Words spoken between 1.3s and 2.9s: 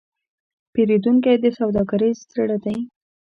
د سوداګرۍ زړه دی.